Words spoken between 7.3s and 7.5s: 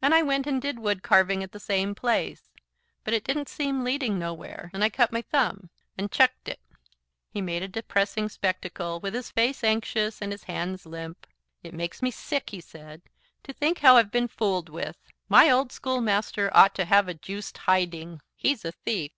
He